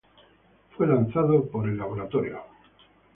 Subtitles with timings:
[0.75, 1.93] Fue lanzado por el Lab.